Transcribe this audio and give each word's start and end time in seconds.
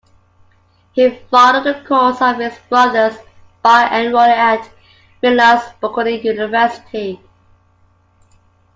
He 0.93 1.11
followed 1.29 1.63
the 1.65 1.85
course 1.87 2.23
of 2.23 2.37
his 2.37 2.57
brothers 2.69 3.19
by 3.61 3.87
enrolling 3.87 4.31
at 4.31 4.67
Milan's 5.21 5.61
Bocconi 5.79 6.23
University. 6.23 7.21